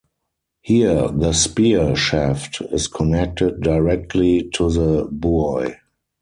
[0.61, 5.75] Here the spear shaft is connected directly to the buoy.